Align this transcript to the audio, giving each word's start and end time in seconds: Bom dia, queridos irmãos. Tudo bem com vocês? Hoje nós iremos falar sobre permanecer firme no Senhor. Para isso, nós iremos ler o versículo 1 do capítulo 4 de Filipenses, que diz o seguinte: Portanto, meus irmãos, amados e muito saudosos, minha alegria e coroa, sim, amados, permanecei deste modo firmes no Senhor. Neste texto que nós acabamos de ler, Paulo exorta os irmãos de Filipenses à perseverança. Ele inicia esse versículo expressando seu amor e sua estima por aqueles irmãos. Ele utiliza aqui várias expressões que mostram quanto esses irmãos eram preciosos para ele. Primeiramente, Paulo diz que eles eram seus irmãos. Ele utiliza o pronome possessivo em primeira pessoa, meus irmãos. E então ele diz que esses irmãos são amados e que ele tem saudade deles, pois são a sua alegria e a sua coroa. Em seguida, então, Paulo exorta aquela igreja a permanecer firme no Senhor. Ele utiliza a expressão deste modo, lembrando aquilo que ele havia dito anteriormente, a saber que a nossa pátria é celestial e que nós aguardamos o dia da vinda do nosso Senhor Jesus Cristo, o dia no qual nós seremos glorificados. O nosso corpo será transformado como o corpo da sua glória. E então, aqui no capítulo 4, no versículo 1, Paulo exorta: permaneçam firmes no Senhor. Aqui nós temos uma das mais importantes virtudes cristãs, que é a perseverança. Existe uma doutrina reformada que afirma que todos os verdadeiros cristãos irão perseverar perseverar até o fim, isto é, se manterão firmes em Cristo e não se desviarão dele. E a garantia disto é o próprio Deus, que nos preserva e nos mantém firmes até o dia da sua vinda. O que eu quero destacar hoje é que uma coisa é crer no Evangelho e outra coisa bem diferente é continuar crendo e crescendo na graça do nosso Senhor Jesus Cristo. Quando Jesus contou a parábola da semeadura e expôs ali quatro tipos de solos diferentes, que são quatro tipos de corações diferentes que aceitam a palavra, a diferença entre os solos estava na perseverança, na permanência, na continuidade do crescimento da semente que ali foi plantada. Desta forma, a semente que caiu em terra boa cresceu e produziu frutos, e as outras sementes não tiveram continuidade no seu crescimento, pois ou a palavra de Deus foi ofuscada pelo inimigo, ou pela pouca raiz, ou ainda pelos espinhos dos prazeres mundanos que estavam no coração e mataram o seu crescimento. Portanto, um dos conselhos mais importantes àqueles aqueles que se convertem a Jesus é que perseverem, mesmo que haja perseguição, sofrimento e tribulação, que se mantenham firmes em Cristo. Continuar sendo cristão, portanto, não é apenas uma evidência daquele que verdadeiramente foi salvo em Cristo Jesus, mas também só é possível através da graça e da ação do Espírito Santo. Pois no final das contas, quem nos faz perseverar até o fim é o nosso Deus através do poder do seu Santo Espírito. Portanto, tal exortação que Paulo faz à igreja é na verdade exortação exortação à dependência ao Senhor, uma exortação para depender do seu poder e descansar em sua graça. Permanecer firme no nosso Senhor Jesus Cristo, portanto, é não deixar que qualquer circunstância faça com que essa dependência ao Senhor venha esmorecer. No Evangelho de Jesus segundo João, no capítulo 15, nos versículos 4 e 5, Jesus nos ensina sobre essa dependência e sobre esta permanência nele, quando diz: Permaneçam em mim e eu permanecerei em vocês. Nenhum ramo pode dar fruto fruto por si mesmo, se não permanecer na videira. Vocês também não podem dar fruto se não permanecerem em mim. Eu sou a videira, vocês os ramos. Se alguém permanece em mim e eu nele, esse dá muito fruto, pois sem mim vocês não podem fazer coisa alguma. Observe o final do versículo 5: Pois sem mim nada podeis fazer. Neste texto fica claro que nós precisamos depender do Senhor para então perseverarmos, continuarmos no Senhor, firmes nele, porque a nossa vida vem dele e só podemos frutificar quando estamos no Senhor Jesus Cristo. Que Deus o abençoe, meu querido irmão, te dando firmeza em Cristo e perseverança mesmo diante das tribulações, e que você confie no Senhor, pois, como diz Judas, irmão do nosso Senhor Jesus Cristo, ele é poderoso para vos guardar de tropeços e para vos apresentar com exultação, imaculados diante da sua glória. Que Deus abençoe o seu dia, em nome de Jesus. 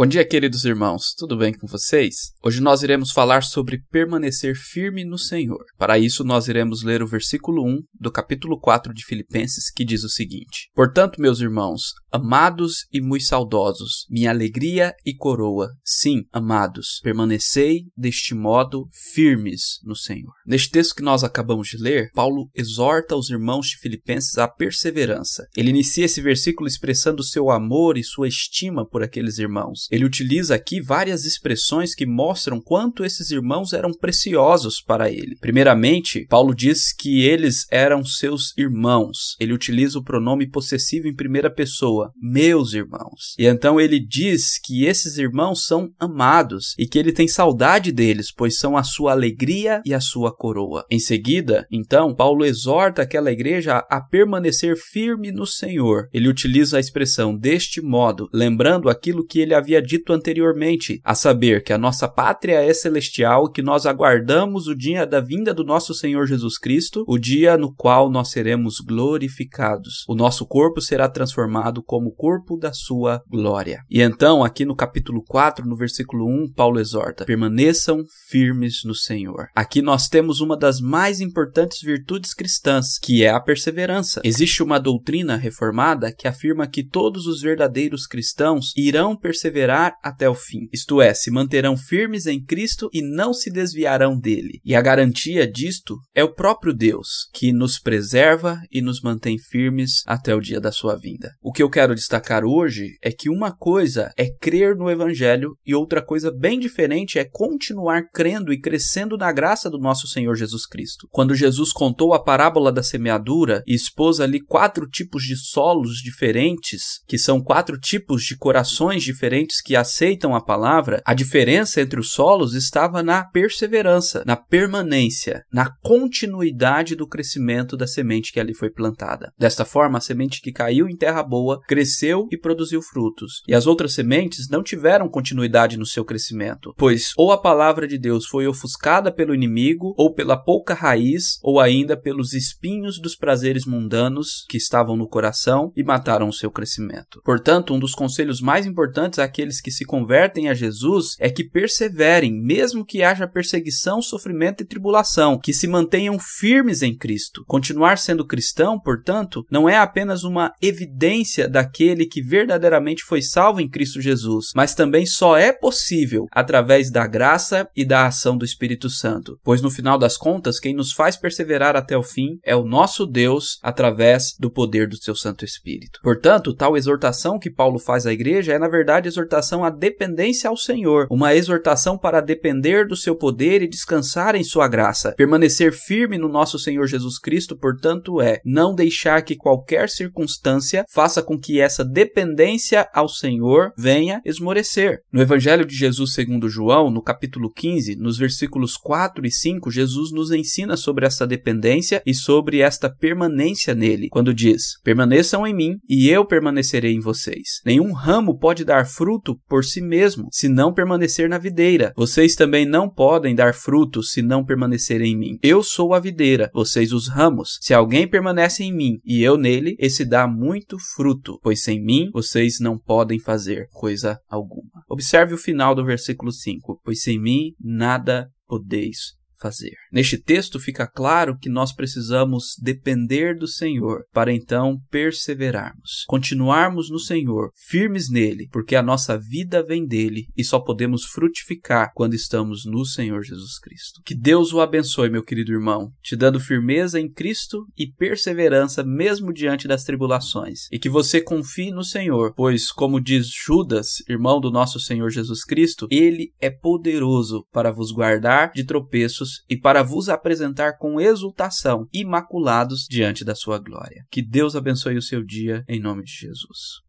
Bom 0.00 0.06
dia, 0.06 0.26
queridos 0.26 0.64
irmãos. 0.64 1.12
Tudo 1.14 1.36
bem 1.36 1.52
com 1.52 1.66
vocês? 1.66 2.32
Hoje 2.42 2.62
nós 2.62 2.82
iremos 2.82 3.10
falar 3.10 3.42
sobre 3.42 3.82
permanecer 3.90 4.56
firme 4.56 5.04
no 5.04 5.18
Senhor. 5.18 5.62
Para 5.76 5.98
isso, 5.98 6.24
nós 6.24 6.48
iremos 6.48 6.82
ler 6.82 7.02
o 7.02 7.06
versículo 7.06 7.62
1 7.62 7.82
do 8.00 8.10
capítulo 8.10 8.58
4 8.58 8.94
de 8.94 9.04
Filipenses, 9.04 9.70
que 9.70 9.84
diz 9.84 10.02
o 10.02 10.08
seguinte: 10.08 10.70
Portanto, 10.74 11.20
meus 11.20 11.40
irmãos, 11.40 11.92
amados 12.10 12.86
e 12.90 12.98
muito 12.98 13.26
saudosos, 13.26 14.06
minha 14.08 14.30
alegria 14.30 14.94
e 15.04 15.14
coroa, 15.14 15.68
sim, 15.84 16.22
amados, 16.32 16.98
permanecei 17.02 17.82
deste 17.94 18.34
modo 18.34 18.88
firmes 19.12 19.80
no 19.84 19.94
Senhor. 19.94 20.32
Neste 20.46 20.70
texto 20.70 20.94
que 20.94 21.02
nós 21.02 21.22
acabamos 21.22 21.68
de 21.68 21.76
ler, 21.76 22.10
Paulo 22.14 22.48
exorta 22.54 23.14
os 23.14 23.28
irmãos 23.28 23.66
de 23.66 23.76
Filipenses 23.76 24.38
à 24.38 24.48
perseverança. 24.48 25.46
Ele 25.54 25.68
inicia 25.68 26.06
esse 26.06 26.22
versículo 26.22 26.66
expressando 26.66 27.22
seu 27.22 27.50
amor 27.50 27.98
e 27.98 28.02
sua 28.02 28.28
estima 28.28 28.88
por 28.88 29.02
aqueles 29.02 29.36
irmãos. 29.36 29.89
Ele 29.90 30.04
utiliza 30.04 30.54
aqui 30.54 30.80
várias 30.80 31.24
expressões 31.24 31.94
que 31.94 32.06
mostram 32.06 32.60
quanto 32.60 33.04
esses 33.04 33.30
irmãos 33.30 33.72
eram 33.72 33.92
preciosos 33.92 34.80
para 34.80 35.10
ele. 35.10 35.36
Primeiramente, 35.40 36.26
Paulo 36.28 36.54
diz 36.54 36.92
que 36.92 37.22
eles 37.22 37.66
eram 37.70 38.04
seus 38.04 38.56
irmãos. 38.56 39.36
Ele 39.40 39.52
utiliza 39.52 39.98
o 39.98 40.04
pronome 40.04 40.48
possessivo 40.48 41.08
em 41.08 41.14
primeira 41.14 41.50
pessoa, 41.50 42.12
meus 42.20 42.72
irmãos. 42.72 43.34
E 43.38 43.46
então 43.46 43.80
ele 43.80 43.98
diz 43.98 44.58
que 44.58 44.84
esses 44.84 45.18
irmãos 45.18 45.64
são 45.66 45.90
amados 45.98 46.74
e 46.78 46.86
que 46.86 46.98
ele 46.98 47.12
tem 47.12 47.28
saudade 47.28 47.92
deles, 47.92 48.32
pois 48.32 48.58
são 48.58 48.76
a 48.76 48.82
sua 48.82 49.12
alegria 49.12 49.82
e 49.84 49.92
a 49.92 50.00
sua 50.00 50.34
coroa. 50.34 50.84
Em 50.90 50.98
seguida, 50.98 51.66
então, 51.70 52.14
Paulo 52.14 52.44
exorta 52.44 53.02
aquela 53.02 53.32
igreja 53.32 53.78
a 53.90 54.00
permanecer 54.00 54.76
firme 54.76 55.32
no 55.32 55.46
Senhor. 55.46 56.08
Ele 56.12 56.28
utiliza 56.28 56.76
a 56.76 56.80
expressão 56.80 57.36
deste 57.36 57.80
modo, 57.80 58.28
lembrando 58.32 58.88
aquilo 58.88 59.26
que 59.26 59.40
ele 59.40 59.54
havia 59.54 59.79
dito 59.80 60.12
anteriormente, 60.12 61.00
a 61.04 61.14
saber 61.14 61.62
que 61.62 61.72
a 61.72 61.78
nossa 61.78 62.08
pátria 62.08 62.62
é 62.62 62.72
celestial 62.72 63.46
e 63.46 63.52
que 63.52 63.62
nós 63.62 63.86
aguardamos 63.86 64.66
o 64.66 64.74
dia 64.74 65.06
da 65.06 65.20
vinda 65.20 65.54
do 65.54 65.64
nosso 65.64 65.94
Senhor 65.94 66.26
Jesus 66.26 66.58
Cristo, 66.58 67.04
o 67.06 67.18
dia 67.18 67.56
no 67.56 67.74
qual 67.74 68.10
nós 68.10 68.30
seremos 68.30 68.80
glorificados. 68.80 70.04
O 70.08 70.14
nosso 70.14 70.46
corpo 70.46 70.80
será 70.80 71.08
transformado 71.08 71.82
como 71.82 72.08
o 72.08 72.14
corpo 72.14 72.56
da 72.56 72.72
sua 72.72 73.22
glória. 73.28 73.82
E 73.90 74.00
então, 74.00 74.42
aqui 74.42 74.64
no 74.64 74.74
capítulo 74.74 75.22
4, 75.22 75.66
no 75.66 75.76
versículo 75.76 76.26
1, 76.26 76.52
Paulo 76.52 76.80
exorta: 76.80 77.24
permaneçam 77.24 78.04
firmes 78.28 78.80
no 78.84 78.94
Senhor. 78.94 79.48
Aqui 79.54 79.80
nós 79.80 80.08
temos 80.08 80.40
uma 80.40 80.56
das 80.56 80.80
mais 80.80 81.20
importantes 81.20 81.80
virtudes 81.82 82.34
cristãs, 82.34 82.98
que 82.98 83.24
é 83.24 83.30
a 83.30 83.40
perseverança. 83.40 84.20
Existe 84.24 84.62
uma 84.62 84.78
doutrina 84.78 85.36
reformada 85.36 86.12
que 86.12 86.26
afirma 86.26 86.66
que 86.66 86.82
todos 86.82 87.26
os 87.26 87.40
verdadeiros 87.40 88.06
cristãos 88.06 88.72
irão 88.76 89.16
perseverar 89.16 89.59
perseverar 89.60 89.94
até 90.02 90.28
o 90.28 90.34
fim, 90.34 90.68
isto 90.72 91.02
é, 91.02 91.12
se 91.12 91.30
manterão 91.30 91.76
firmes 91.76 92.26
em 92.26 92.42
Cristo 92.42 92.88
e 92.92 93.02
não 93.02 93.34
se 93.34 93.50
desviarão 93.50 94.18
dele. 94.18 94.60
E 94.64 94.74
a 94.74 94.80
garantia 94.80 95.46
disto 95.46 95.98
é 96.14 96.24
o 96.24 96.34
próprio 96.34 96.72
Deus, 96.72 97.28
que 97.32 97.52
nos 97.52 97.78
preserva 97.78 98.60
e 98.70 98.80
nos 98.80 99.02
mantém 99.02 99.38
firmes 99.38 100.02
até 100.06 100.34
o 100.34 100.40
dia 100.40 100.60
da 100.60 100.72
sua 100.72 100.96
vinda. 100.96 101.32
O 101.42 101.52
que 101.52 101.62
eu 101.62 101.68
quero 101.68 101.94
destacar 101.94 102.44
hoje 102.44 102.96
é 103.02 103.12
que 103.12 103.28
uma 103.28 103.54
coisa 103.54 104.12
é 104.16 104.30
crer 104.40 104.76
no 104.76 104.90
Evangelho 104.90 105.56
e 105.66 105.74
outra 105.74 106.02
coisa 106.02 106.30
bem 106.30 106.58
diferente 106.58 107.18
é 107.18 107.24
continuar 107.24 108.04
crendo 108.12 108.52
e 108.52 108.60
crescendo 108.60 109.16
na 109.16 109.30
graça 109.32 109.68
do 109.68 109.78
nosso 109.78 110.06
Senhor 110.06 110.34
Jesus 110.36 110.66
Cristo. 110.66 111.06
Quando 111.10 111.34
Jesus 111.34 111.72
contou 111.72 112.14
a 112.14 112.22
parábola 112.22 112.72
da 112.72 112.82
semeadura 112.82 113.62
e 113.66 113.74
expôs 113.74 114.20
ali 114.20 114.40
quatro 114.40 114.88
tipos 114.88 115.22
de 115.22 115.36
solos 115.36 115.98
diferentes, 115.98 117.00
que 117.06 117.18
são 117.18 117.42
quatro 117.42 117.78
tipos 117.78 118.22
de 118.22 118.36
corações 118.36 119.02
diferentes 119.02 119.49
que 119.56 119.74
aceitam 119.74 120.34
a 120.34 120.40
palavra, 120.40 121.02
a 121.04 121.14
diferença 121.14 121.80
entre 121.80 121.98
os 121.98 122.12
solos 122.12 122.54
estava 122.54 123.02
na 123.02 123.24
perseverança, 123.24 124.22
na 124.26 124.36
permanência, 124.36 125.44
na 125.52 125.70
continuidade 125.82 126.94
do 126.94 127.06
crescimento 127.06 127.76
da 127.76 127.86
semente 127.86 128.32
que 128.32 128.40
ali 128.40 128.54
foi 128.54 128.70
plantada. 128.70 129.32
Desta 129.38 129.64
forma, 129.64 129.98
a 129.98 130.00
semente 130.00 130.40
que 130.40 130.52
caiu 130.52 130.88
em 130.88 130.96
terra 130.96 131.22
boa 131.22 131.60
cresceu 131.66 132.26
e 132.30 132.38
produziu 132.38 132.82
frutos, 132.82 133.42
e 133.48 133.54
as 133.54 133.66
outras 133.66 133.94
sementes 133.94 134.48
não 134.48 134.62
tiveram 134.62 135.08
continuidade 135.08 135.76
no 135.76 135.86
seu 135.86 136.04
crescimento, 136.04 136.74
pois 136.76 137.12
ou 137.16 137.32
a 137.32 137.40
palavra 137.40 137.86
de 137.86 137.98
Deus 137.98 138.26
foi 138.26 138.46
ofuscada 138.46 139.12
pelo 139.12 139.34
inimigo, 139.34 139.94
ou 139.96 140.12
pela 140.12 140.36
pouca 140.36 140.74
raiz, 140.74 141.38
ou 141.42 141.60
ainda 141.60 141.96
pelos 141.96 142.32
espinhos 142.32 143.00
dos 143.00 143.16
prazeres 143.16 143.64
mundanos 143.64 144.44
que 144.48 144.56
estavam 144.56 144.96
no 144.96 145.08
coração 145.08 145.72
e 145.76 145.82
mataram 145.82 146.28
o 146.28 146.32
seu 146.32 146.50
crescimento. 146.50 147.20
Portanto, 147.24 147.74
um 147.74 147.78
dos 147.78 147.94
conselhos 147.94 148.40
mais 148.40 148.66
importantes 148.66 149.18
àqueles 149.18 149.39
aqueles 149.40 149.60
que 149.60 149.70
se 149.70 149.86
convertem 149.86 150.50
a 150.50 150.54
Jesus 150.54 151.16
é 151.18 151.30
que 151.30 151.42
perseverem, 151.42 152.30
mesmo 152.30 152.84
que 152.84 153.02
haja 153.02 153.26
perseguição, 153.26 154.02
sofrimento 154.02 154.62
e 154.62 154.66
tribulação, 154.66 155.38
que 155.38 155.54
se 155.54 155.66
mantenham 155.66 156.18
firmes 156.18 156.82
em 156.82 156.94
Cristo. 156.94 157.42
Continuar 157.46 157.96
sendo 157.96 158.26
cristão, 158.26 158.78
portanto, 158.78 159.44
não 159.50 159.66
é 159.66 159.78
apenas 159.78 160.24
uma 160.24 160.52
evidência 160.60 161.48
daquele 161.48 162.04
que 162.04 162.20
verdadeiramente 162.20 163.02
foi 163.02 163.22
salvo 163.22 163.60
em 163.60 163.68
Cristo 163.68 164.00
Jesus, 164.00 164.50
mas 164.54 164.74
também 164.74 165.06
só 165.06 165.38
é 165.38 165.52
possível 165.52 166.26
através 166.30 166.90
da 166.90 167.06
graça 167.06 167.66
e 167.74 167.84
da 167.84 168.06
ação 168.06 168.36
do 168.36 168.44
Espírito 168.44 168.90
Santo. 168.90 169.38
Pois 169.42 169.62
no 169.62 169.70
final 169.70 169.96
das 169.96 170.18
contas, 170.18 170.60
quem 170.60 170.74
nos 170.74 170.92
faz 170.92 171.16
perseverar 171.16 171.76
até 171.76 171.96
o 171.96 172.02
fim 172.02 172.38
é 172.44 172.54
o 172.54 172.64
nosso 172.64 173.06
Deus 173.06 173.58
através 173.62 174.34
do 174.38 174.50
poder 174.50 174.86
do 174.86 175.02
seu 175.02 175.14
Santo 175.14 175.46
Espírito. 175.46 175.98
Portanto, 176.02 176.54
tal 176.54 176.76
exortação 176.76 177.38
que 177.38 177.50
Paulo 177.50 177.78
faz 177.78 178.06
à 178.06 178.12
igreja 178.12 178.52
é 178.52 178.58
na 178.58 178.68
verdade 178.68 179.08
exortação 179.08 179.29
exortação 179.30 179.64
à 179.64 179.70
dependência 179.70 180.50
ao 180.50 180.56
Senhor, 180.56 181.06
uma 181.08 181.34
exortação 181.34 181.96
para 181.96 182.20
depender 182.20 182.86
do 182.86 182.96
seu 182.96 183.14
poder 183.14 183.62
e 183.62 183.68
descansar 183.68 184.34
em 184.34 184.42
sua 184.42 184.66
graça. 184.66 185.14
Permanecer 185.16 185.72
firme 185.72 186.18
no 186.18 186.28
nosso 186.28 186.58
Senhor 186.58 186.86
Jesus 186.86 187.18
Cristo, 187.18 187.56
portanto, 187.56 188.20
é 188.20 188.40
não 188.44 188.74
deixar 188.74 189.22
que 189.22 189.36
qualquer 189.36 189.88
circunstância 189.88 190.84
faça 190.90 191.22
com 191.22 191.38
que 191.38 191.60
essa 191.60 191.84
dependência 191.84 192.88
ao 192.92 193.08
Senhor 193.08 193.72
venha 193.78 194.20
esmorecer. 194.24 195.00
No 195.12 195.22
Evangelho 195.22 195.64
de 195.64 195.76
Jesus 195.76 196.12
segundo 196.12 196.48
João, 196.48 196.90
no 196.90 197.02
capítulo 197.02 197.52
15, 197.54 197.94
nos 197.96 198.18
versículos 198.18 198.76
4 198.76 199.24
e 199.24 199.30
5, 199.30 199.70
Jesus 199.70 200.10
nos 200.10 200.32
ensina 200.32 200.76
sobre 200.76 201.06
essa 201.06 201.26
dependência 201.26 202.02
e 202.04 202.12
sobre 202.12 202.58
esta 202.58 202.90
permanência 202.90 203.74
nele, 203.74 204.08
quando 204.08 204.34
diz: 204.34 204.80
Permaneçam 204.82 205.46
em 205.46 205.54
mim 205.54 205.76
e 205.88 206.08
eu 206.08 206.24
permanecerei 206.24 206.94
em 206.94 207.00
vocês. 207.00 207.60
Nenhum 207.64 207.92
ramo 207.92 208.36
pode 208.36 208.64
dar 208.64 208.86
fruto 208.86 209.19
fruto 209.20 209.38
por 209.48 209.64
si 209.64 209.80
mesmo, 209.80 210.28
se 210.32 210.48
não 210.48 210.72
permanecer 210.72 211.28
na 211.28 211.38
videira. 211.38 211.92
Vocês 211.96 212.34
também 212.34 212.64
não 212.64 212.88
podem 212.88 213.34
dar 213.34 213.54
fruto 213.54 214.02
se 214.02 214.22
não 214.22 214.44
permanecerem 214.44 215.12
em 215.12 215.16
mim. 215.16 215.38
Eu 215.42 215.62
sou 215.62 215.94
a 215.94 216.00
videira, 216.00 216.50
vocês 216.54 216.92
os 216.92 217.08
ramos. 217.08 217.58
Se 217.60 217.74
alguém 217.74 218.08
permanece 218.08 218.64
em 218.64 218.72
mim 218.72 218.98
e 219.04 219.22
eu 219.22 219.36
nele, 219.36 219.76
esse 219.78 220.04
dá 220.04 220.26
muito 220.26 220.76
fruto, 220.94 221.38
pois 221.42 221.62
sem 221.62 221.82
mim 221.82 222.10
vocês 222.12 222.58
não 222.60 222.78
podem 222.78 223.18
fazer 223.18 223.68
coisa 223.70 224.18
alguma. 224.28 224.84
Observe 224.88 225.34
o 225.34 225.38
final 225.38 225.74
do 225.74 225.84
versículo 225.84 226.32
5: 226.32 226.80
Pois 226.82 227.02
sem 227.02 227.20
mim 227.20 227.52
nada 227.60 228.28
podeis 228.46 229.14
fazer. 229.38 229.79
Neste 229.92 230.16
texto 230.16 230.60
fica 230.60 230.86
claro 230.86 231.36
que 231.36 231.48
nós 231.48 231.72
precisamos 231.72 232.54
depender 232.62 233.36
do 233.36 233.48
Senhor 233.48 234.04
para 234.12 234.32
então 234.32 234.78
perseverarmos, 234.90 236.04
continuarmos 236.06 236.88
no 236.90 236.98
Senhor, 236.98 237.50
firmes 237.68 238.08
nele, 238.08 238.48
porque 238.52 238.76
a 238.76 238.82
nossa 238.82 239.18
vida 239.18 239.64
vem 239.64 239.84
dele 239.84 240.26
e 240.36 240.44
só 240.44 240.60
podemos 240.60 241.04
frutificar 241.04 241.90
quando 241.94 242.14
estamos 242.14 242.64
no 242.64 242.84
Senhor 242.84 243.22
Jesus 243.24 243.58
Cristo. 243.58 244.00
Que 244.04 244.14
Deus 244.14 244.52
o 244.52 244.60
abençoe, 244.60 245.10
meu 245.10 245.24
querido 245.24 245.52
irmão, 245.52 245.90
te 246.02 246.14
dando 246.14 246.38
firmeza 246.38 247.00
em 247.00 247.10
Cristo 247.10 247.66
e 247.76 247.90
perseverança 247.90 248.84
mesmo 248.84 249.32
diante 249.32 249.66
das 249.66 249.82
tribulações, 249.82 250.68
e 250.70 250.78
que 250.78 250.88
você 250.88 251.20
confie 251.20 251.72
no 251.72 251.84
Senhor, 251.84 252.32
pois, 252.34 252.70
como 252.70 253.00
diz 253.00 253.28
Judas, 253.28 253.96
irmão 254.08 254.40
do 254.40 254.50
nosso 254.50 254.78
Senhor 254.78 255.10
Jesus 255.10 255.44
Cristo, 255.44 255.88
ele 255.90 256.32
é 256.40 256.50
poderoso 256.50 257.44
para 257.52 257.72
vos 257.72 257.90
guardar 257.90 258.52
de 258.52 258.64
tropeços 258.64 259.44
e 259.48 259.56
para 259.80 259.88
vos 259.88 260.10
apresentar 260.10 260.76
com 260.76 261.00
exultação, 261.00 261.88
imaculados 261.90 262.86
diante 262.88 263.24
da 263.24 263.34
sua 263.34 263.58
glória. 263.58 264.04
Que 264.10 264.20
Deus 264.20 264.54
abençoe 264.54 264.98
o 264.98 265.02
seu 265.02 265.24
dia, 265.24 265.64
em 265.66 265.80
nome 265.80 266.04
de 266.04 266.12
Jesus. 266.12 266.78